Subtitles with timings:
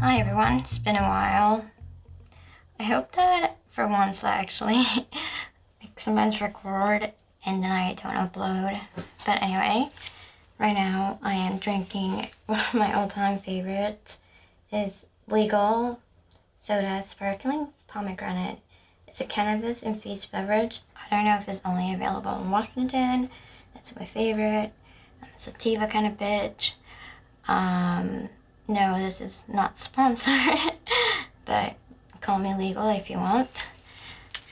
[0.00, 1.64] Hi everyone, it's been a while.
[2.80, 4.84] I hope that for once I actually
[5.96, 7.12] sometimes record
[7.46, 8.80] and then I don't upload.
[9.24, 9.88] But anyway,
[10.58, 14.18] right now I am drinking one of my all-time favorites
[14.72, 16.00] is Legal
[16.58, 18.58] Soda Sparkling Pomegranate.
[19.12, 20.80] It's a cannabis infused beverage.
[20.96, 23.28] I don't know if it's only available in Washington.
[23.74, 24.72] That's my favorite.
[25.20, 26.72] I'm a sativa kind of bitch.
[27.46, 28.30] Um,
[28.66, 30.32] no, this is not sponsored,
[31.44, 31.74] but
[32.22, 33.68] call me legal if you want.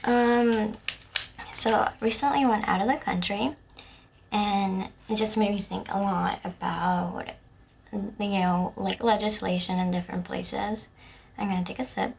[0.04, 0.76] Um,
[1.54, 3.56] so recently went out of the country,
[4.30, 7.30] and it just made me think a lot about,
[7.92, 10.88] you know, like legislation in different places.
[11.38, 12.14] I'm gonna take a sip.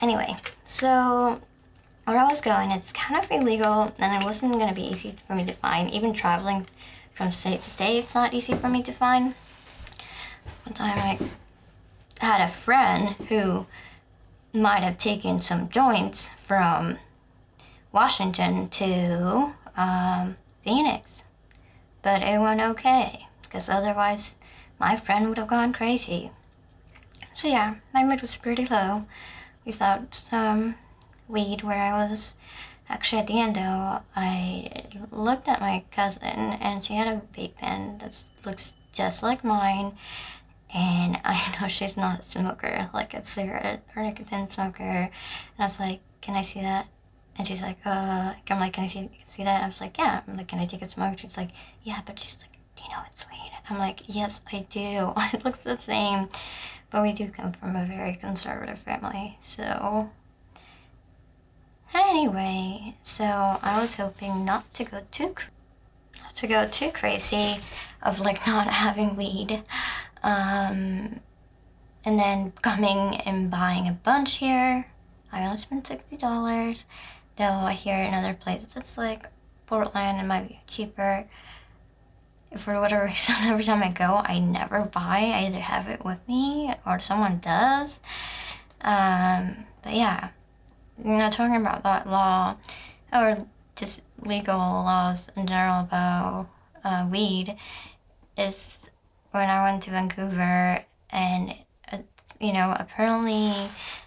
[0.00, 1.40] Anyway, so
[2.04, 5.34] where I was going, it's kind of illegal, and it wasn't gonna be easy for
[5.34, 5.90] me to find.
[5.90, 6.66] Even traveling
[7.12, 9.34] from state to state, it's not easy for me to find.
[10.64, 13.66] One time I had a friend who
[14.52, 16.98] might have taken some joints from
[17.92, 21.24] Washington to um, Phoenix,
[22.02, 24.36] but it went okay because otherwise
[24.78, 26.30] my friend would have gone crazy.
[27.34, 29.06] So yeah, my mood was pretty low.
[29.66, 30.76] We thought some
[31.28, 32.36] weed where I was
[32.88, 36.22] Actually, at the end though, I looked at my cousin
[36.60, 39.96] and she had a vape pen that looks just like mine.
[40.72, 44.82] And I know she's not a smoker, like a cigarette or nicotine smoker.
[44.84, 45.10] And
[45.58, 46.86] I was like, Can I see that?
[47.36, 49.56] And she's like, uh, I'm like, Can I see, see that?
[49.56, 50.20] And I was like, Yeah.
[50.26, 51.18] I'm like, Can I take a smoke?
[51.18, 51.50] She's like,
[51.82, 53.52] Yeah, but she's like, Do you know it's weed?
[53.68, 55.12] I'm like, Yes, I do.
[55.32, 56.28] it looks the same.
[56.90, 59.38] But we do come from a very conservative family.
[59.40, 60.10] So
[61.94, 65.34] Anyway, so I was hoping not to go too
[66.34, 67.56] to go too crazy
[68.02, 69.62] of like not having weed.
[70.22, 71.20] Um,
[72.04, 74.86] and then coming and buying a bunch here.
[75.32, 76.84] I only spent sixty dollars.
[77.38, 79.26] Though I hear in other places it's like
[79.66, 81.26] Portland it might be cheaper.
[82.56, 85.18] For whatever reason, every time I go, I never buy.
[85.18, 88.00] I either have it with me or someone does.
[88.80, 90.30] Um, but yeah,
[91.02, 92.56] you know, talking about that law
[93.12, 96.48] or just legal laws in general about
[96.84, 97.56] uh, weed
[98.36, 98.88] is
[99.32, 101.54] when I went to Vancouver and,
[101.92, 101.98] uh,
[102.40, 103.52] you know, apparently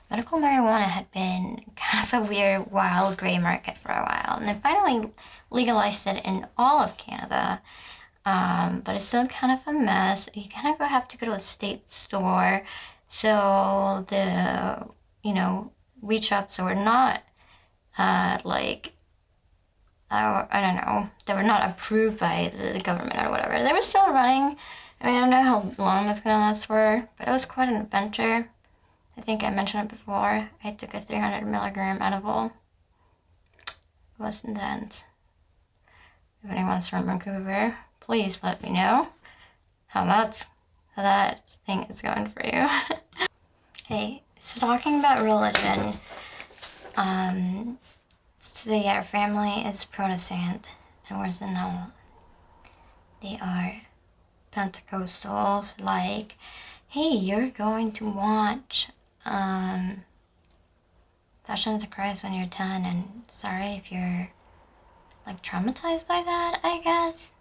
[0.10, 4.38] medical marijuana had been kind of a weird, wild gray market for a while.
[4.38, 5.12] And then finally
[5.52, 7.62] legalized it in all of Canada.
[8.30, 10.30] Um, but it's still kind of a mess.
[10.36, 12.64] You kind of have to go to a state store.
[13.08, 14.88] So the,
[15.24, 17.24] you know, weed shops were not
[17.98, 18.94] uh, like
[20.12, 23.64] I, I don't know they were not approved by the government or whatever.
[23.64, 24.58] They were still running.
[25.02, 27.70] I mean, I don't know how long that's gonna last for, but it was quite
[27.70, 28.50] an adventure.
[29.18, 30.50] I think I mentioned it before.
[30.64, 32.52] I took a 300 milligram edible.
[33.68, 33.76] It
[34.20, 35.06] was intense.
[36.44, 37.76] If anyone's from Vancouver,
[38.10, 39.08] please let me know
[39.86, 40.48] how that's
[40.96, 42.68] how that thing is going for you.
[43.86, 45.94] hey, so talking about religion,
[46.98, 47.78] um,
[48.40, 50.74] so yeah, our family is Protestant,
[51.08, 51.92] and we're Zenel.
[53.22, 53.82] They are
[54.52, 55.80] Pentecostals.
[55.80, 56.36] Like,
[56.88, 58.88] hey, you're going to watch
[59.24, 60.04] um,
[61.44, 64.32] Passion of Christ when you're ten, and sorry if you're
[65.28, 66.60] like traumatized by that.
[66.64, 67.34] I guess.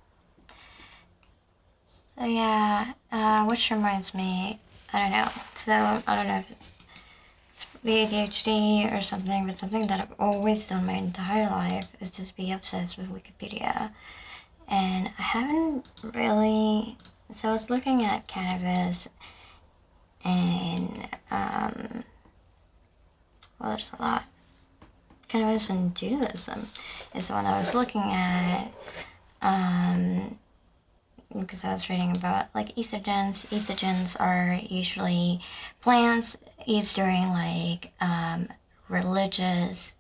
[2.19, 4.59] So yeah, uh, which reminds me,
[4.93, 5.29] I don't know.
[5.55, 6.77] So I don't know if it's
[7.85, 12.37] the ADHD or something, but something that I've always done my entire life is just
[12.37, 13.93] be obsessed with Wikipedia.
[14.67, 16.97] And I haven't really.
[17.33, 19.09] So I was looking at cannabis
[20.25, 22.05] and, um,
[23.61, 24.25] well, there's a lot.
[25.29, 26.69] Cannabis and Judaism
[27.15, 28.73] is the one I was looking at.
[29.41, 30.39] Um,
[31.37, 33.47] because I was reading about like entheogens.
[33.49, 35.41] Entheogens are usually
[35.81, 36.37] plants
[36.67, 38.49] used during like um,
[38.89, 39.95] religious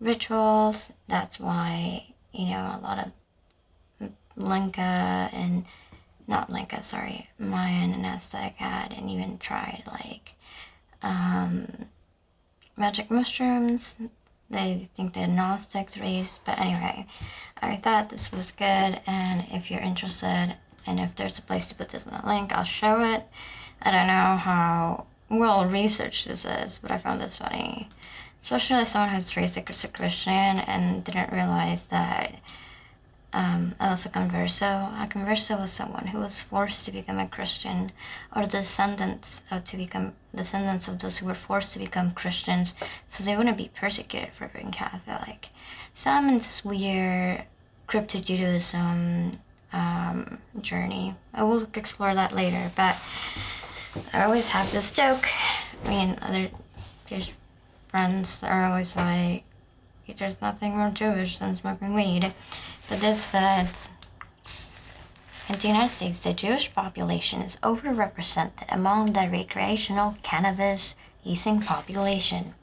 [0.00, 0.92] rituals.
[1.08, 5.64] That's why you know a lot of Linka and
[6.26, 10.32] not Linka, sorry, Mayan and Aztec had and even tried like
[11.02, 11.86] um,
[12.76, 13.98] magic mushrooms.
[14.50, 17.06] They think the Gnostics raised, but anyway,
[17.60, 20.56] I thought this was good, and if you're interested,
[20.86, 23.24] and if there's a place to put this in the link, I'll show it.
[23.82, 27.88] I don't know how well researched this is, but I found this funny.
[28.44, 32.34] especially someone who's raised as a Christian and didn't realize that
[33.34, 34.94] um, I was a converso.
[35.02, 37.90] A converso was someone who was forced to become a Christian,
[38.34, 42.76] or descendants of to become descendants of those who were forced to become Christians,
[43.08, 45.48] so they wouldn't be persecuted for being Catholic.
[45.94, 47.42] So I'm in this weird
[47.88, 49.32] crypto Judaism
[49.72, 51.16] um, journey.
[51.34, 52.96] I will explore that later, but
[54.12, 55.26] I always have this joke.
[55.84, 56.50] I mean, other
[57.06, 57.32] Jewish
[57.88, 59.42] friends are always like,
[60.06, 62.32] "There's nothing more Jewish than smoking weed."
[62.88, 63.90] But this says
[65.48, 72.54] in the United States, the Jewish population is overrepresented among the recreational cannabis using population.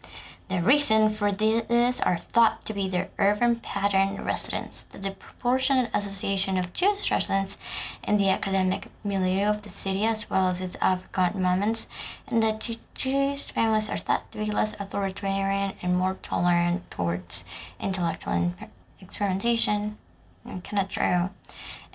[0.49, 6.57] The reason for this are thought to be their urban pattern residents, the disproportionate association
[6.57, 7.57] of Jewish residents
[8.03, 11.87] in the academic milieu of the city, as well as its African moments,
[12.27, 17.45] and that Jewish families are thought to be less authoritarian and more tolerant towards
[17.79, 18.53] intellectual
[18.99, 19.97] experimentation
[20.45, 21.29] and of true.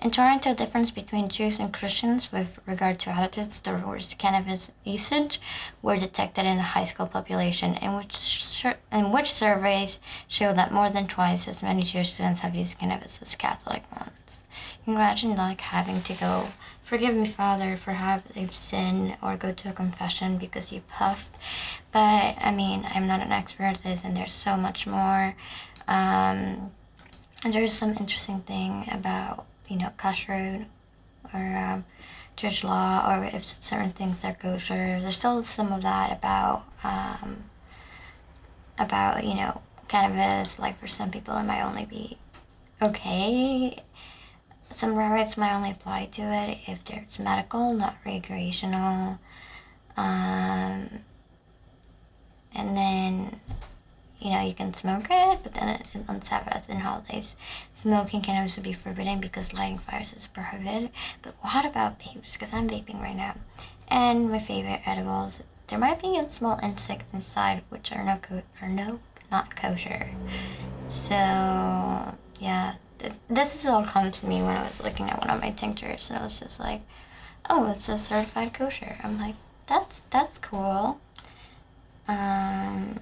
[0.03, 5.41] In Toronto, difference between Jews and Christians with regard to attitudes towards cannabis usage
[5.81, 9.99] were detected in the high school population, in which, in which surveys
[10.29, 14.43] show that more than twice as many Jewish students have used cannabis as Catholic ones.
[14.87, 16.49] Imagine like having to go,
[16.83, 21.39] forgive me, Father, for having sin, or go to a confession because you puffed?
[21.91, 25.35] But I mean, I'm not an expert at this, and there's so much more.
[25.89, 26.73] Um,
[27.47, 30.65] and there's some interesting thing about, you know, kashrut
[31.33, 31.85] or um,
[32.35, 34.99] Jewish law or if certain things are kosher.
[35.01, 37.45] There's still some of that about, um,
[38.81, 40.59] about, you know, cannabis.
[40.59, 42.19] Like for some people, it might only be
[42.83, 43.81] okay.
[44.73, 49.21] Some rights might only apply to it if it's medical, not recreational.
[49.97, 50.91] Um,
[52.53, 53.41] and then
[54.19, 57.37] you know, you can smoke it, but then it, on Sabbath and holidays,
[57.75, 60.91] smoking cannabis would be forbidden because lighting fires is prohibited.
[61.23, 62.33] But what about vapes?
[62.33, 63.37] Because I'm vaping right now.
[63.89, 68.19] And my favorite edibles, there might be a small insect inside which are no,
[68.63, 70.11] are no not kosher.
[70.89, 71.15] So,
[72.41, 75.41] yeah, th- this is all come to me when I was looking at one of
[75.41, 76.83] my tinctures, and I was just like,
[77.51, 78.99] oh, it's a certified kosher.
[79.03, 79.35] I'm like,
[79.67, 81.01] that's that's cool.
[82.09, 83.01] Um,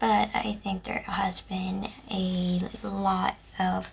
[0.00, 3.92] but I think there has been a lot of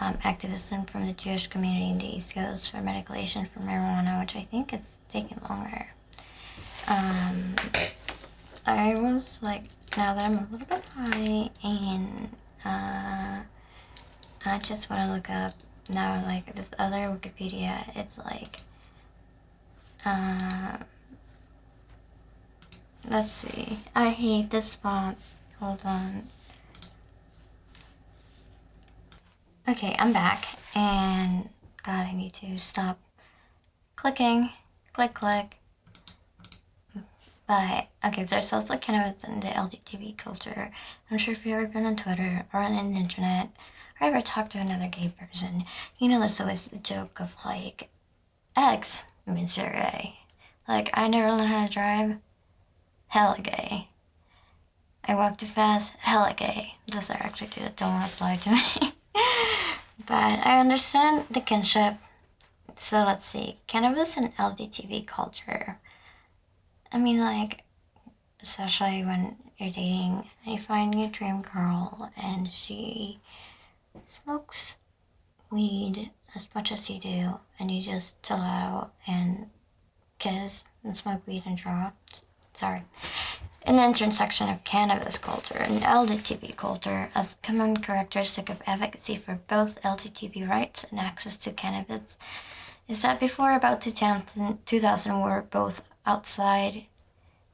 [0.00, 4.34] um, activism from the Jewish community in the East Coast for medicalization for marijuana, which
[4.34, 5.88] I think it's taken longer.
[6.88, 7.54] Um,
[8.66, 9.64] I was like,
[9.96, 12.30] now that I'm a little bit high and
[12.64, 13.40] uh,
[14.46, 15.52] I just want to look up
[15.88, 18.60] now, like this other Wikipedia, it's like,
[20.04, 20.78] uh,
[23.08, 23.78] Let's see.
[23.94, 25.18] I hate this font.
[25.58, 26.28] Hold on.
[29.68, 30.46] Okay, I'm back.
[30.74, 31.48] And
[31.84, 32.98] God, I need to stop
[33.96, 34.50] clicking.
[34.92, 35.56] Click, click.
[37.46, 40.70] But, okay, so it's also kind of in the LGBT culture.
[41.10, 43.50] I'm sure if you've ever been on Twitter or on the internet
[44.00, 45.64] or ever talked to another gay person,
[45.98, 47.88] you know there's always the joke of like,
[48.56, 50.14] X means you're gay.
[50.68, 52.16] Like, I never learned how to drive
[53.10, 53.88] hella gay.
[55.04, 56.74] I walk too fast, hella gay.
[56.86, 58.92] Those are actually two that don't apply to me.
[60.06, 61.94] but I understand the kinship.
[62.76, 63.56] So let's see.
[63.66, 65.78] Cannabis and LGTB culture.
[66.92, 67.64] I mean, like,
[68.40, 73.18] especially when you're dating and you find your dream girl and she
[74.06, 74.76] smokes
[75.50, 79.50] weed as much as you do, and you just chill out and
[80.20, 81.90] kiss and smoke weed and draw
[82.54, 82.82] sorry,
[83.62, 89.80] an intersection of cannabis culture and LGBT culture as common characteristic of advocacy for both
[89.82, 92.16] LGBT rights and access to cannabis
[92.88, 96.86] is that before about 2000, 2000 were both outside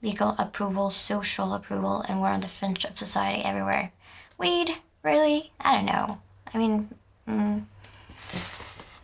[0.02, 3.92] legal approval, social approval, and were on the fringe of society everywhere.
[4.38, 4.76] Weed?
[5.02, 5.52] Really?
[5.60, 6.20] I don't know.
[6.54, 6.88] I mean,
[7.28, 7.64] mm,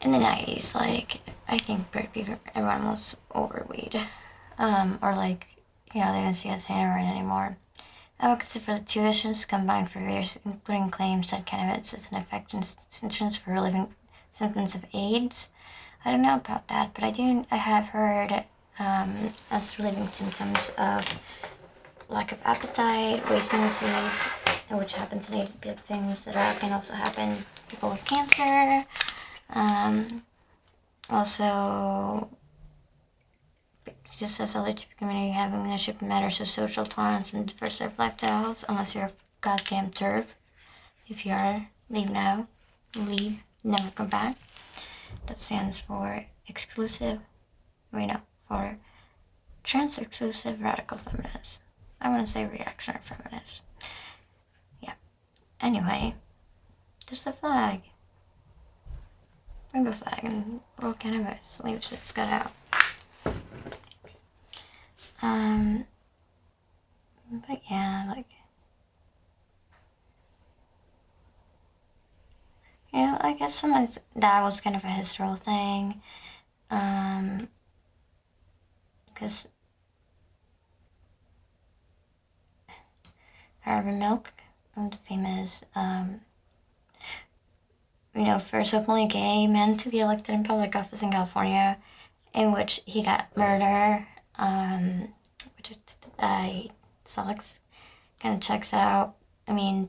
[0.01, 4.01] in the 90s, like, I think pretty everyone was over weed.
[4.59, 5.47] Um, or like
[5.95, 7.57] you know, they don't see us heroin anymore.
[8.21, 12.65] Advocacy for the two issues combined for years, including claims that cannabis is an effective
[12.65, 13.95] sentence for relieving
[14.31, 15.49] symptoms of AIDS.
[16.05, 17.47] I don't know about that, but I do.
[17.51, 18.45] I have heard
[18.79, 21.21] um, as relieving symptoms of
[22.09, 24.21] lack of appetite, wasting disease,
[24.71, 26.25] which happens in AIDS victims.
[26.25, 28.87] That can also happen people with cancer.
[29.51, 30.23] Um,
[31.11, 32.29] also
[34.19, 39.05] just says LGBT community having leadership matters of social tolerance and diverse lifestyles, unless you're
[39.05, 40.35] a goddamn TERF.
[41.09, 42.47] If you are, leave now.
[42.95, 44.37] Leave, never come back.
[45.27, 47.21] That stands for exclusive,
[47.93, 48.79] wait no, for
[49.65, 51.61] trans exclusive radical feminists.
[52.01, 53.63] I want to say reactionary feminists.
[54.81, 54.95] Yeah.
[55.61, 56.17] Anyway,
[57.07, 57.83] there's a flag.
[59.73, 62.53] Rainbow flag and little cannabis leaves that's cut out.
[65.23, 65.87] Um,
[67.49, 68.29] but yeah, like,
[72.93, 76.03] yeah, I guess sometimes that was kind of a historical thing.
[76.71, 77.49] Um,
[79.07, 79.49] because
[83.61, 84.35] Harvey Milk,
[84.77, 86.21] the famous, um,
[88.15, 91.79] you know, first openly gay man to be elected in public office in California,
[92.35, 95.09] in which he got murder um,
[95.57, 95.73] which
[96.19, 96.53] uh,
[97.05, 97.59] sucks.
[98.21, 99.17] Kind of checks out.
[99.49, 99.89] I mean,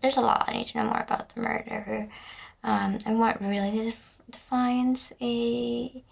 [0.00, 2.08] there's a lot I need to know more about the murder,
[2.62, 6.04] um, and what really def- defines a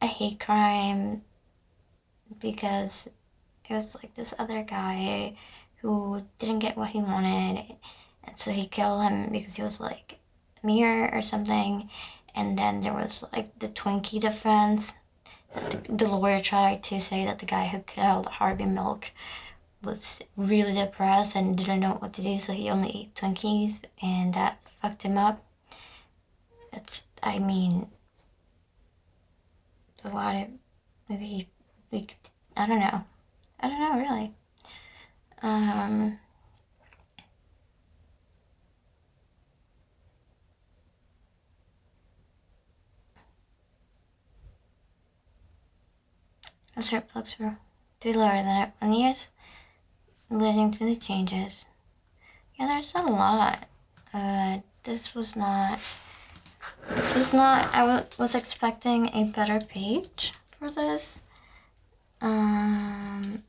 [0.00, 1.22] a hate crime.
[2.40, 3.08] Because
[3.68, 5.36] it was like this other guy
[5.80, 7.76] who didn't get what he wanted,
[8.22, 10.18] and so he killed him because he was like
[10.62, 11.90] a mirror or something.
[12.36, 14.94] And then there was like the Twinkie defense
[15.88, 19.10] the lawyer tried to say that the guy who killed Harvey Milk
[19.82, 24.34] was really depressed and didn't know what to do, so he only ate Twinkies, and
[24.34, 25.44] that fucked him up.
[26.72, 27.88] It's, I mean,
[30.02, 30.50] why
[31.08, 31.48] maybe
[31.90, 32.06] we,
[32.56, 33.04] I don't know.
[33.60, 34.32] I don't know, really.
[35.42, 36.18] Um,
[46.76, 47.58] A surplus for
[48.00, 49.28] to lower than it in years
[50.30, 51.66] leading to the changes.
[52.58, 53.66] Yeah, there's a lot.
[54.12, 55.78] Uh, this was not.
[56.90, 57.74] This was not.
[57.74, 61.18] I w- was expecting a better page for this.
[62.20, 63.42] Um,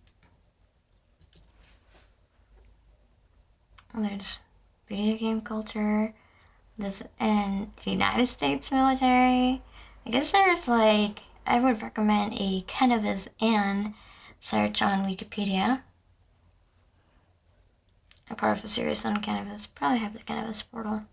[3.94, 4.40] there's
[4.88, 6.14] video game culture.
[6.78, 9.62] This and the United States military.
[10.06, 13.94] I guess there's like I would recommend a cannabis and
[14.40, 15.82] search on Wikipedia.
[18.30, 19.68] A part of a series on cannabis.
[19.68, 21.04] Probably have the cannabis portal.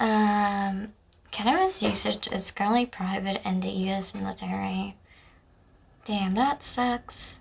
[0.00, 0.92] Um,
[1.30, 4.14] cannabis usage is currently private in the U.S.
[4.14, 4.96] military.
[6.06, 7.40] Damn, that sucks.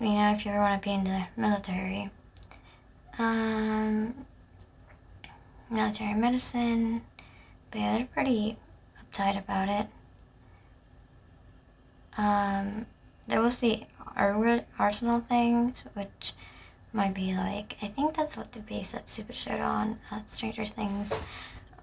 [0.00, 2.10] You know, if you ever want to be in the military.
[3.18, 4.14] Um,
[5.70, 7.02] military medicine.
[7.70, 8.56] But yeah, they're pretty
[9.02, 9.86] uptight about it.
[12.16, 12.86] Um,
[13.26, 13.84] there was the
[14.16, 16.32] Arsenal things, which
[16.92, 20.64] might be like, I think that's what the base that Super showed on at Stranger
[20.64, 21.12] Things.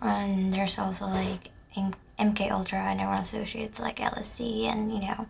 [0.01, 1.51] And there's also like
[2.19, 5.27] MK Ultra, and everyone associates like LSD and, you know,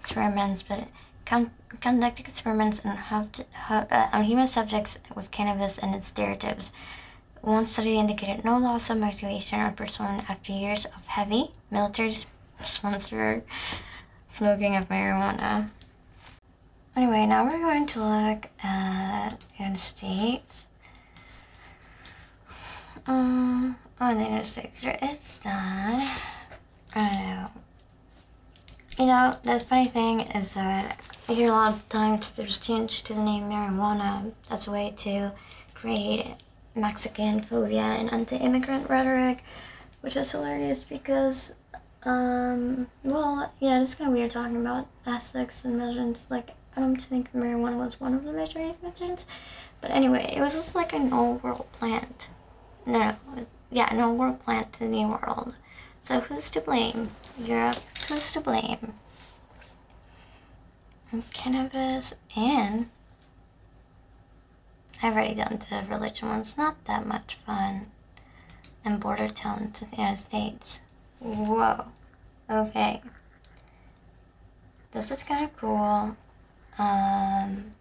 [0.00, 0.88] experiments, but
[1.26, 6.72] con- conducting experiments on, have to, uh, on human subjects with cannabis and its derivatives
[7.46, 12.12] one study indicated no loss of motivation or pursuit after years of heavy military
[12.64, 13.44] sponsored
[14.28, 15.70] smoking of marijuana.
[16.96, 20.66] Anyway, now we're going to look at the United States.
[23.06, 26.20] Um, on the United States, there is that.
[26.96, 27.50] I know.
[28.98, 30.98] You know, the funny thing is that
[31.28, 34.32] I hear a lot of times there's change to the name marijuana.
[34.48, 35.32] That's a way to
[35.74, 36.34] create
[36.76, 39.42] Mexican phobia and anti-immigrant rhetoric,
[40.02, 41.52] which is hilarious because,
[42.04, 46.26] um, well, yeah, it's kind of weird talking about aspects and measurements.
[46.30, 49.26] Like, I don't think marijuana was one of the major measurements,
[49.80, 52.28] but anyway, it was just like an old world plant.
[52.84, 53.16] No,
[53.70, 55.54] yeah, an old world plant to the new world.
[56.00, 57.10] So who's to blame?
[57.38, 57.78] Europe.
[58.08, 58.94] Who's to blame?
[61.32, 62.90] Cannabis and
[65.02, 67.86] I've already done the religion ones, not that much fun.
[68.84, 70.80] And border towns in the United States.
[71.18, 71.86] Whoa.
[72.48, 73.02] Okay.
[74.92, 76.16] This is kind of cool.
[76.78, 77.72] Um,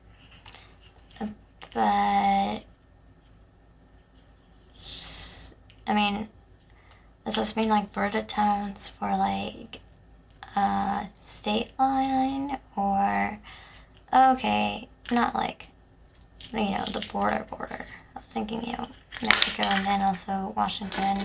[1.74, 2.64] but
[5.88, 6.30] I mean,
[7.26, 9.80] does this mean like border towns for like
[10.56, 13.40] uh, state line or
[14.14, 15.68] okay, not like
[16.58, 17.86] you know, the border border.
[18.16, 18.88] I was thinking, you know,
[19.24, 21.18] Mexico and then also Washington.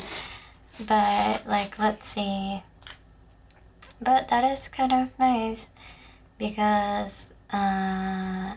[0.87, 2.63] but like let's see
[4.01, 5.69] but that is kind of nice
[6.39, 8.55] because uh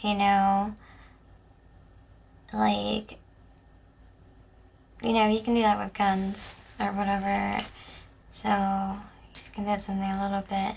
[0.00, 0.74] you know
[2.52, 3.18] like
[5.02, 7.58] you know you can do that with guns or whatever
[8.30, 10.74] so you can do something a little bit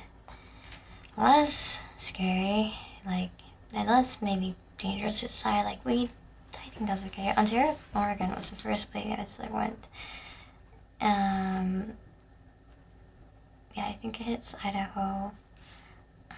[1.18, 2.74] less scary
[3.06, 3.32] like
[3.74, 6.10] and less maybe dangerous to society like weed
[6.54, 7.34] I think that's okay.
[7.38, 9.88] Ontario, Oregon was the first place I went.
[11.02, 11.94] Um,
[13.76, 15.32] yeah, I think it hits Idaho.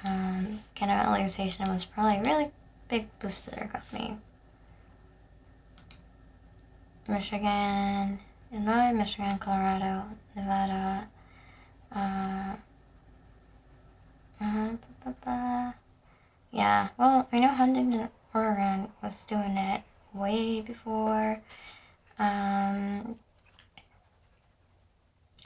[0.06, 2.52] Um, cannabis legalization was probably a really
[2.90, 3.70] big boost to their.
[7.08, 8.20] Michigan,
[8.54, 11.08] Illinois, Michigan, Colorado, Nevada.
[11.94, 12.56] Uh,
[14.40, 15.72] uh,
[16.52, 19.82] yeah, well, I know Huntington, Oregon was doing it
[20.14, 21.40] way before
[22.20, 23.18] um,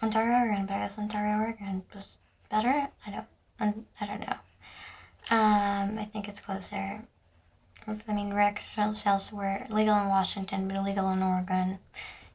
[0.02, 2.18] Ontario, Oregon, but I guess Ontario, Oregon was
[2.50, 2.90] better.
[3.06, 4.36] I don't, I don't know.
[5.30, 7.02] Um, I think it's closer.
[7.88, 11.80] I mean, recreational sales were legal in Washington, but illegal in Oregon.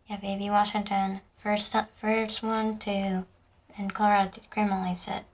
[0.08, 3.24] Yeah, baby, Washington, first first one to,
[3.76, 4.40] and Colorado to
[5.08, 5.24] it.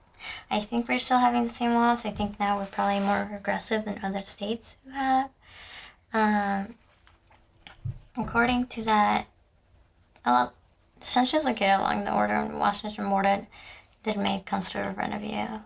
[0.49, 2.05] I think we're still having the same laws.
[2.05, 5.29] I think now we're probably more aggressive than other states who have.
[6.13, 6.75] Um,
[8.17, 9.27] According to that,
[10.25, 10.53] a lot.
[10.99, 13.45] census located along the order in Washington Morton
[14.01, 15.59] did make considerable revenue,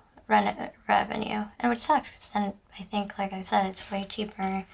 [0.87, 4.65] revenue, and which sucks because then I think, like I said, it's way cheaper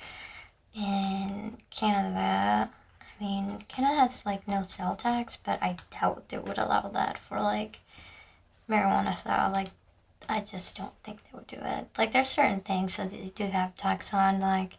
[0.74, 2.72] in Canada.
[3.02, 7.20] I mean, Canada has like no sale tax, but I doubt they would allow that
[7.20, 7.80] for like
[8.70, 9.52] marijuana style.
[9.52, 9.70] Like,
[10.30, 11.88] I just don't think they would do it.
[11.98, 14.78] Like, there's certain things that they do have tax on, like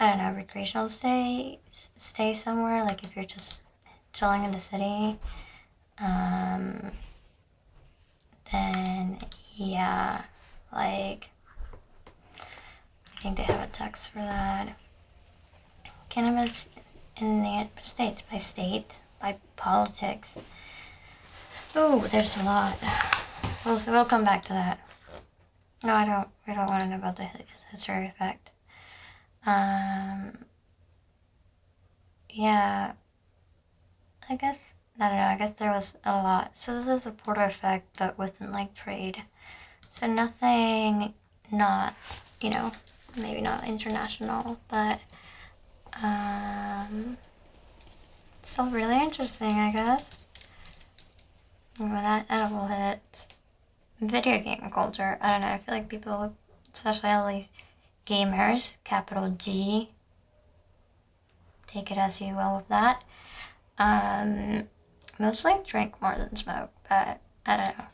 [0.00, 1.58] I don't know, recreational stay
[1.96, 3.62] stay somewhere, like if you're just
[4.12, 5.18] chilling in the city,
[5.98, 6.92] um,
[8.52, 9.18] then
[9.56, 10.22] yeah,
[10.72, 11.30] like
[12.36, 14.78] I think they have a tax for that.
[16.08, 16.68] Cannabis
[17.16, 20.36] in the states by state by politics.
[21.74, 22.78] Oh, there's a lot.
[23.64, 24.80] We'll, we'll come back to that.
[25.84, 26.28] No, I don't.
[26.46, 27.28] We don't want to know about the
[27.70, 28.50] history effect.
[29.46, 30.38] Um,
[32.30, 32.92] yeah,
[34.28, 36.56] I guess, I don't know, I guess there was a lot.
[36.56, 39.22] So this is a Porter effect, but within like trade.
[39.90, 41.14] So nothing
[41.50, 41.94] not,
[42.40, 42.72] you know,
[43.20, 45.00] maybe not international, but
[46.02, 47.16] um,
[48.42, 50.18] still really interesting, I guess.
[51.78, 53.28] When that edible hits,
[54.00, 56.34] video game culture, I don't know, I feel like people,
[56.74, 57.46] especially all these
[58.04, 59.90] gamers, capital G.
[61.68, 63.04] Take it as you will with that.
[63.78, 64.64] Um,
[65.20, 67.84] mostly drink more than smoke, but I don't know.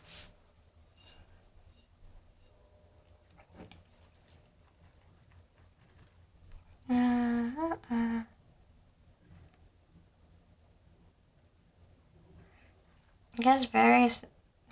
[6.91, 8.34] Uh, uh, I
[13.43, 14.23] guess various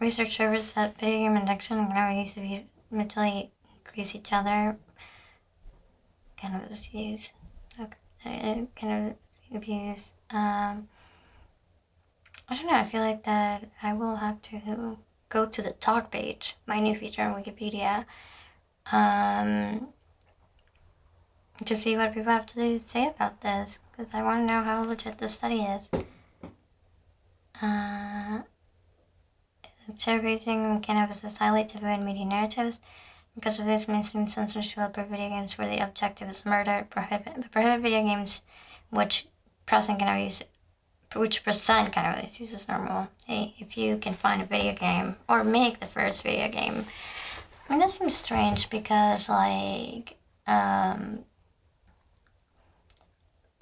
[0.01, 3.51] research shows that video game addiction and now used to be mentally
[3.85, 4.77] increase each other
[6.41, 7.33] kind of abuse,
[7.81, 10.15] okay, kind of abuse.
[10.31, 10.89] Um,
[12.49, 12.75] I don't know.
[12.75, 14.99] I feel like that I will have to
[15.29, 18.05] go to the talk page, my new feature on Wikipedia,
[18.91, 19.89] um,
[21.65, 24.83] to see what people have to say about this, because I want to know how
[24.83, 25.89] legit this study is.
[27.63, 28.41] Uh,
[29.97, 32.81] segregating cannabis is highly taboo in media narratives.
[33.35, 37.81] Because of this, mainstream censorship of video games where the objective is murder, prohibit, prohibit
[37.81, 38.43] video games
[38.91, 39.27] which
[39.65, 40.43] present cannabis,
[41.15, 43.09] which present cannabis use as normal.
[43.27, 46.85] Hey, if you can find a video game or make the first video game,
[47.69, 50.17] I mean, that seems strange because like,
[50.47, 51.21] um,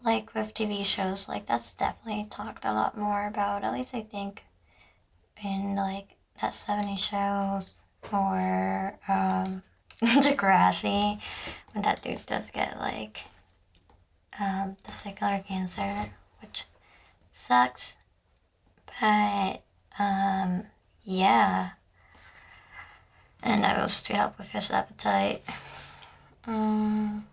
[0.04, 3.62] like with TV shows, like that's definitely talked a lot more about.
[3.62, 4.42] At least I think
[5.42, 7.74] in like that 70 shows
[8.12, 9.62] or um,
[10.02, 11.20] Degrassi,
[11.72, 13.24] when that dude does get like
[14.38, 16.64] um, testicular cancer, which
[17.30, 17.96] sucks.
[19.00, 19.62] But
[19.98, 20.64] um,
[21.02, 21.70] yeah,
[23.42, 25.42] and that will still help with his appetite.
[26.46, 27.26] Um,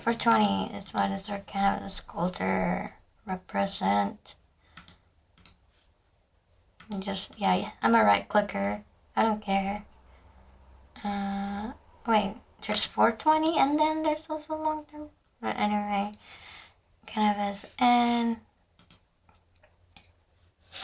[0.00, 2.94] for 20 is what is our kind of this culture
[3.26, 4.34] represent
[7.02, 8.82] just, yeah, yeah, I'm a right clicker.
[9.16, 9.84] I don't care.
[11.04, 11.72] Uh,
[12.06, 12.34] wait,
[12.66, 15.08] there's 420 and then there's also long term.
[15.40, 16.12] But anyway,
[17.06, 18.38] cannabis and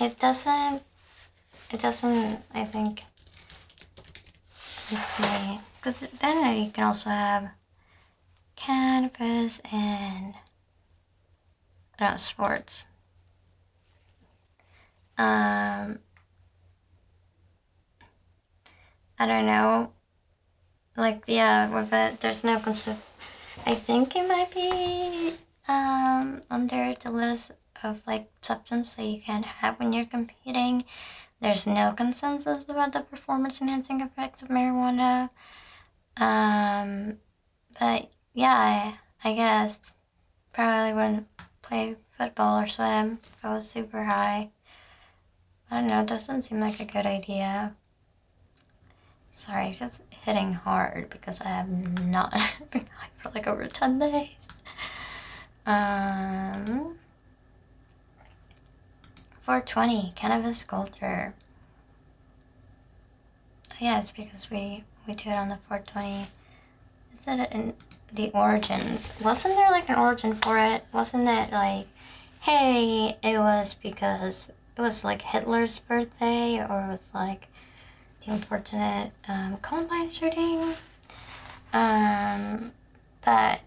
[0.01, 0.83] it doesn't
[1.73, 3.03] it doesn't I think
[4.93, 7.51] let's see because then you can also have
[8.57, 10.35] cannabis and
[11.99, 12.85] I don't know, sports
[15.21, 15.99] um
[19.19, 19.93] I don't know
[20.97, 23.03] like yeah with it there's no concept
[23.67, 25.35] I think it might be
[25.69, 27.53] um, under the list
[27.85, 30.85] of like substance that you can have when you're competing.
[31.41, 35.31] There's no consensus about the performance enhancing effects of marijuana.
[36.17, 37.19] Um,
[37.79, 39.95] but yeah, I, I guess
[40.53, 41.27] probably wouldn't
[41.63, 44.51] play football or swim if I was super high.
[45.71, 47.75] I don't know, it doesn't seem like a good idea.
[49.33, 52.33] Sorry, it's just hitting hard because I have not
[52.71, 54.29] been high for like over 10 days.
[55.67, 56.99] Um,
[59.43, 61.35] 420, cannabis culture.
[63.79, 66.27] Yeah, it's because we, we do it on the 420.
[67.19, 67.75] Is it in
[68.13, 69.13] the origins?
[69.23, 70.85] Wasn't there like an origin for it?
[70.93, 71.87] Wasn't it like,
[72.41, 74.51] hey, it was because
[74.81, 77.49] it was like Hitler's birthday or it was like
[78.25, 80.75] the unfortunate um, Columbine shooting.
[81.75, 82.73] Um,
[83.23, 83.61] but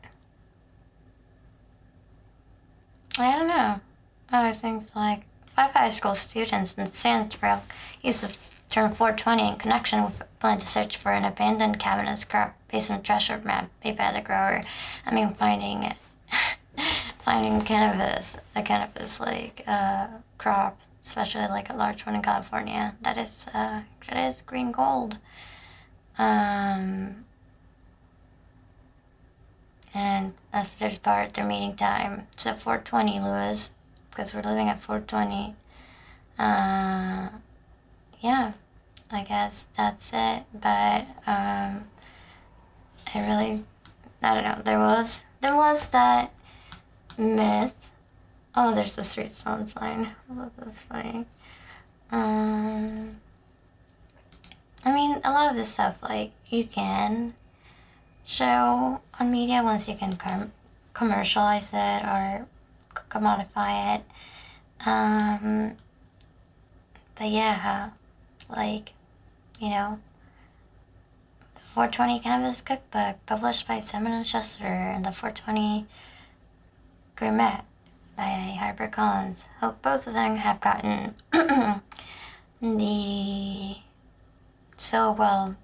[3.19, 3.80] I don't know.
[4.32, 7.62] I think like five high school students in Sandsville
[8.02, 8.36] used to
[8.71, 13.04] turn 420 in connection with a plan to search for an abandoned cabinet scrap basement
[13.04, 14.62] treasure map made by the grower.
[15.06, 15.97] I mean, finding it,
[17.19, 20.08] finding cannabis, a cannabis like uh,
[20.39, 25.17] crop especially like a large one in California, that is uh, that is green gold.
[26.17, 27.25] Um,
[29.93, 32.27] and that's the third part, their meeting time.
[32.37, 33.71] So 420, Louis,
[34.09, 35.55] because we're living at 420.
[36.39, 37.29] Uh,
[38.21, 38.53] yeah,
[39.11, 40.43] I guess that's it.
[40.53, 41.85] But um,
[43.13, 43.63] I really,
[44.21, 44.61] I don't know.
[44.63, 46.31] There was there was that
[47.17, 47.82] myth
[48.55, 50.09] Oh, there's the street sound sign.
[50.57, 51.25] That's funny.
[52.11, 53.17] Um,
[54.85, 57.33] I mean, a lot of this stuff, like, you can
[58.23, 60.51] show on media once you can com-
[60.93, 62.45] commercialize it or
[63.09, 64.03] commodify it.
[64.85, 65.77] Um,
[67.15, 67.89] but yeah,
[68.55, 68.93] like,
[69.59, 69.99] you know,
[71.55, 75.87] the 420 Cannabis Cookbook published by Simon Schuster and the 420
[77.15, 77.61] Gourmet
[78.15, 79.45] by HarperCollins.
[79.60, 81.15] Hope both of them have gotten
[82.62, 83.78] the
[84.78, 85.56] so well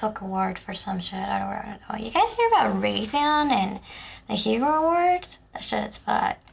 [0.00, 1.18] book award for some shit.
[1.18, 2.04] I don't know.
[2.04, 3.80] You guys hear about Raytheon and
[4.28, 5.38] the Hugo Awards?
[5.52, 6.50] That shit is fucked.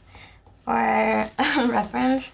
[0.64, 1.30] For
[1.68, 2.32] reference,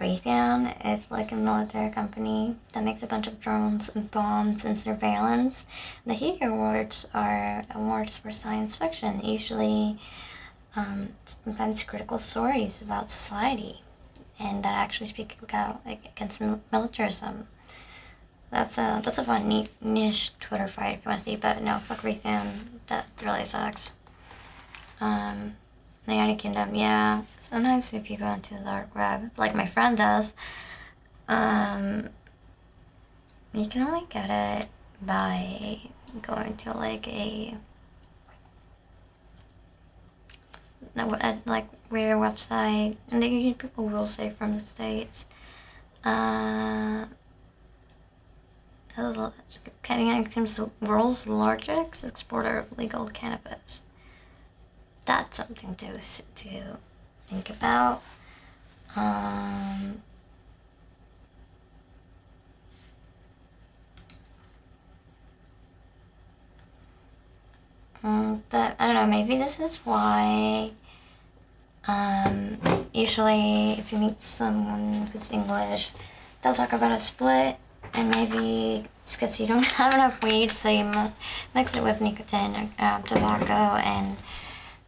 [0.00, 4.78] Raytheon is like a military company that makes a bunch of drones and bombs and
[4.78, 5.66] surveillance.
[6.06, 9.98] The Hugo Awards are awards for science fiction, usually
[10.76, 13.82] um, sometimes critical stories about society
[14.38, 16.40] and that actually speak out against
[16.72, 17.48] militarism.
[18.50, 21.36] That's a that's a fun neat niche Twitter fight if you want to see.
[21.36, 22.46] But no, fuck Raytheon.
[22.86, 23.92] That really sucks.
[25.00, 25.56] Um,
[26.06, 27.22] the United Kingdom, yeah.
[27.38, 30.32] Sometimes if you go into the dark web, like my friend does,
[31.28, 32.08] um,
[33.52, 34.68] you can only get it
[35.02, 35.80] by
[36.22, 37.54] going to like a
[40.96, 45.26] at like rare website, and the people will say from the states.
[46.04, 47.06] Uh,
[49.82, 53.82] Canada seems the world's largest exporter of legal cannabis.
[55.04, 56.76] That's something to to
[57.28, 58.02] think about.
[58.96, 60.02] Um,
[68.02, 69.06] um, but I don't know.
[69.06, 70.72] Maybe this is why
[71.86, 72.58] um,
[72.92, 75.90] usually, if you meet someone who's English,
[76.42, 77.56] they'll talk about a spliff,
[77.94, 80.84] and maybe it's because you don't have enough weed, so you
[81.54, 84.16] mix it with nicotine or uh, tobacco, and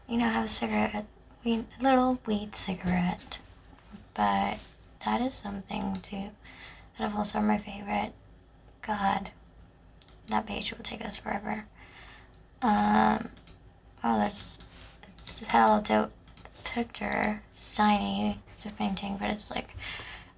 [0.08, 1.06] you know have a cigarette,
[1.42, 3.38] weed, a little weed cigarette.
[4.14, 4.58] But
[5.04, 6.30] that is something to.
[6.98, 8.12] That also my favorite.
[8.86, 9.30] God,
[10.28, 11.64] that page will take us forever.
[12.62, 13.30] Um,
[14.04, 14.58] oh, that's
[15.18, 16.12] it's hell dope
[16.64, 17.42] picture.
[17.56, 18.40] It's tiny.
[18.54, 19.74] It's a painting, but it's like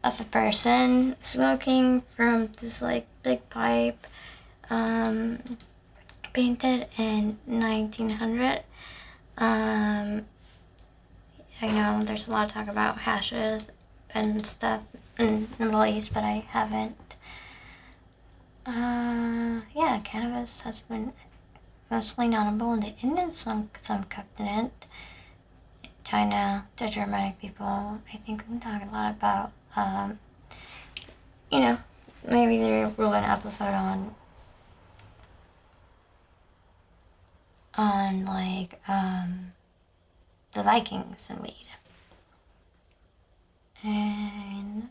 [0.04, 4.06] of a person smoking from this like big pipe,
[4.70, 5.38] um,
[6.32, 8.62] painted in 1900.
[9.38, 10.26] Um,
[11.60, 13.70] I know there's a lot of talk about hashes
[14.14, 14.82] and stuff
[15.18, 17.16] in the Middle East, but I haven't.
[18.66, 21.12] Uh, yeah, cannabis has been
[21.92, 24.86] mostly notable in the Indian subcontinent.
[26.02, 28.00] China, the Germanic people.
[28.12, 30.18] I think we talk a lot about, um,
[31.50, 31.78] you know,
[32.26, 34.14] maybe there will an episode on
[37.74, 39.52] on like um,
[40.52, 41.68] the Vikings and weed.
[43.84, 44.88] And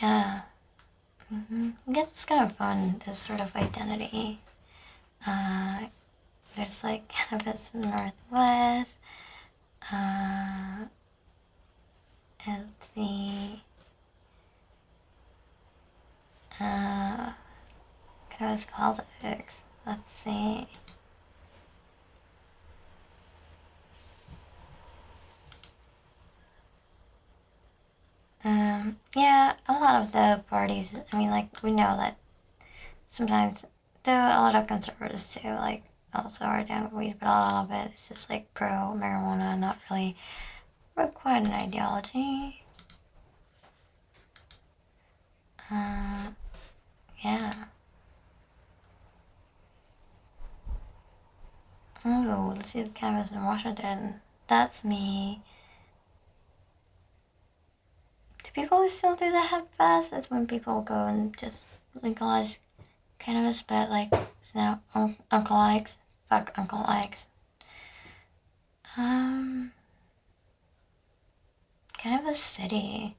[0.00, 0.40] yeah,
[1.32, 1.70] mm-hmm.
[1.88, 4.40] I guess it's kind of fun, this sort of identity.
[5.26, 5.86] Uh,
[6.56, 8.92] there's like cannabis in the Northwest.
[9.92, 10.86] Uh,
[12.46, 13.62] let's see.
[16.60, 17.32] Uh,
[18.30, 19.62] cannabis politics.
[19.86, 20.66] Let's see.
[28.44, 32.16] Um, yeah, a lot of the parties, I mean, like, we know that
[33.08, 33.64] sometimes,
[34.04, 35.82] though a lot of conservatives too, like,
[36.14, 39.58] also are down with weed, but a lot of it is just, like, pro marijuana,
[39.58, 40.16] not really
[41.14, 42.62] quite an ideology.
[45.70, 46.30] Uh,
[47.22, 47.52] yeah.
[52.04, 54.20] Oh, let's see the cameras in Washington.
[54.46, 55.42] That's me.
[58.44, 59.68] Do people still do the hemp?
[59.78, 61.62] That's when people go and just
[62.02, 62.58] legalize
[63.20, 64.80] cannabis, but like it's now
[65.30, 65.96] Uncle Ike's.
[66.28, 67.28] Fuck Uncle Ike's.
[68.96, 69.72] Um,
[71.96, 73.16] Cannabis City.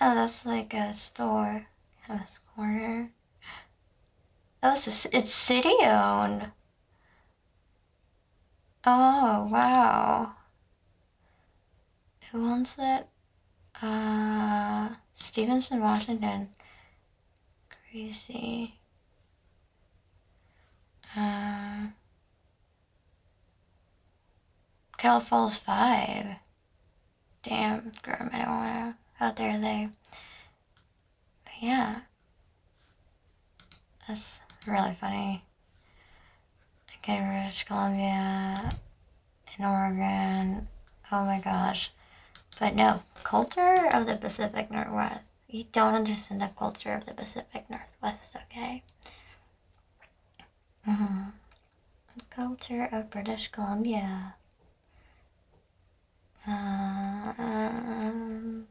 [0.00, 1.66] Oh, that's like a store.
[2.04, 3.12] Cannabis Corner.
[4.60, 6.50] Oh, it's, a, it's city owned.
[8.84, 10.32] Oh, wow.
[12.32, 13.06] Who owns it?
[13.80, 16.50] Uh, Stevenson, Washington.
[17.90, 18.74] Crazy.
[21.16, 21.86] Uh,
[24.98, 26.26] Kettle Falls 5.
[27.42, 29.88] Damn, I don't want to out there, they.
[31.44, 32.00] But yeah.
[34.06, 35.44] That's really funny.
[36.98, 38.68] Okay, British Columbia,
[39.56, 40.68] in Oregon.
[41.10, 41.90] Oh my gosh.
[42.58, 45.20] But no, culture of the Pacific Northwest.
[45.48, 48.82] You don't understand the culture of the Pacific Northwest, okay?
[50.86, 51.30] Mm-hmm.
[52.30, 54.34] Culture of British Columbia.
[56.46, 58.66] Um,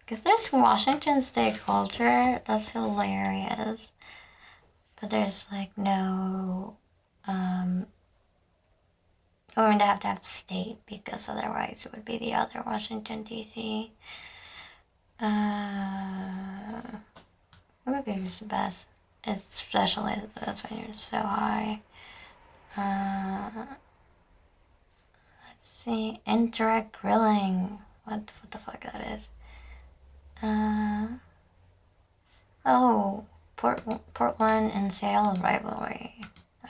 [0.00, 3.92] because there's Washington State culture, that's hilarious.
[5.00, 6.76] But there's like no,
[7.26, 7.86] um,
[9.58, 13.24] we're going to have to have state because otherwise it would be the other Washington
[13.24, 13.90] D.C.
[15.20, 16.80] Uh,
[17.84, 18.86] maybe it's the best,
[19.26, 21.80] especially that's when you're so high.
[22.76, 23.50] Uh,
[25.48, 27.80] let's see, indirect grilling.
[28.04, 29.28] What what the fuck that is?
[30.40, 31.08] Uh,
[32.64, 33.24] oh,
[33.56, 33.82] Port,
[34.14, 36.14] Portland and Seattle rivalry.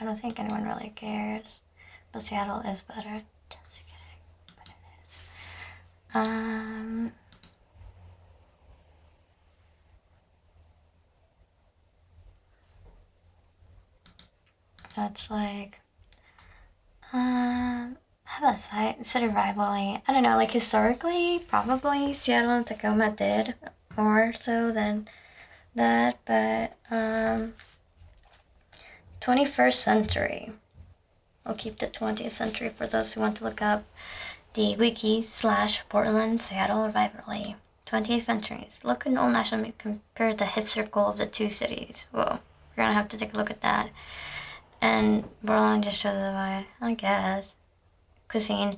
[0.01, 1.59] I don't think anyone really cares,
[2.11, 3.23] but Seattle is better.
[3.49, 5.19] Just kidding, but it is.
[6.13, 7.11] Um.
[14.95, 15.79] That's like,
[17.13, 20.01] um, have a site of rivalry.
[20.07, 23.55] I don't know, like historically, probably Seattle and Tacoma did
[23.97, 25.07] more so than
[25.75, 27.53] that, but um,
[29.21, 30.51] 21st century.
[31.49, 33.83] I'll keep the 20th century for those who want to look up
[34.53, 37.55] the wiki slash Portland Seattle rivalry.
[37.87, 38.79] 20th centuries.
[38.83, 42.05] Look at Old National compare the hip circle of the two cities.
[42.11, 42.37] Whoa,
[42.77, 43.89] we're gonna have to take a look at that.
[44.79, 47.55] And Portland just shows the divide, I guess
[48.27, 48.77] cuisine.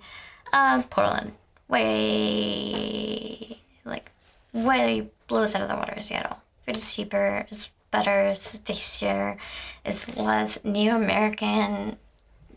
[0.53, 1.33] Um, Portland,
[1.67, 4.11] way like
[4.53, 5.99] way blows out of the water.
[5.99, 9.35] Seattle, food is cheaper, it's better, it's tastier,
[9.83, 11.97] it's less new American,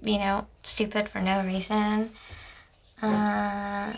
[0.05, 2.11] you know, stupid for no reason.
[3.03, 3.93] Uh,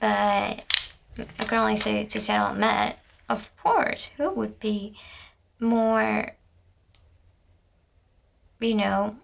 [0.00, 0.64] but
[1.18, 4.94] I can only say to Seattle Met, of course, who would be
[5.60, 6.32] more,
[8.60, 9.16] you know,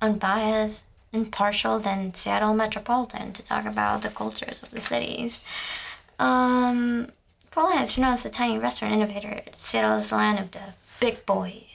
[0.00, 5.44] unbiased impartial than Seattle Metropolitan to talk about the cultures of the cities.
[6.18, 7.08] Um,
[7.50, 9.42] Portland you know, as a tiny restaurant innovator.
[9.54, 11.67] Seattle is the land of the big boys.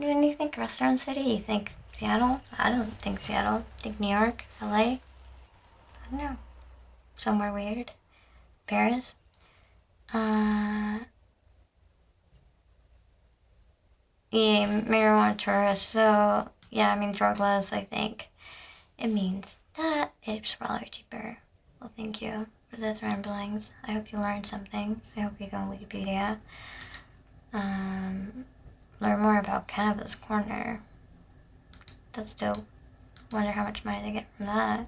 [0.00, 2.40] When you think restaurant city, you think Seattle?
[2.58, 3.66] I don't think Seattle.
[3.78, 4.68] I think New York, LA.
[4.70, 5.00] I
[6.10, 6.36] don't know.
[7.16, 7.92] Somewhere weird.
[8.66, 9.14] Paris.
[10.14, 11.00] Uh,
[14.30, 15.90] yeah, marijuana tourist.
[15.90, 18.30] So, yeah, I mean, drugless, I think.
[18.98, 21.36] It means that it's probably cheaper.
[21.78, 23.72] Well, thank you for those ramblings.
[23.86, 25.02] I hope you learned something.
[25.14, 26.38] I hope you go on Wikipedia.
[27.52, 28.46] Um,
[29.00, 30.82] Learn more about Cannabis Corner.
[32.12, 32.58] That's dope.
[33.32, 34.86] Wonder how much money they get from that.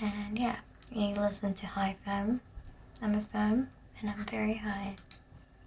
[0.00, 0.56] And yeah,
[0.92, 2.40] you listen to High Femme.
[3.02, 3.68] I'm a femme,
[4.00, 4.96] and I'm very high,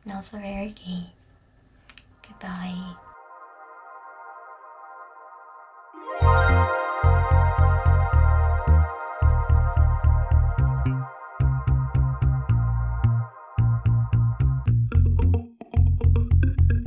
[0.03, 1.07] and also very gay.
[2.27, 2.95] Goodbye.